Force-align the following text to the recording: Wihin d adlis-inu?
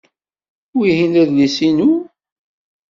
Wihin 0.77 1.13
d 1.13 1.15
adlis-inu? 1.21 1.91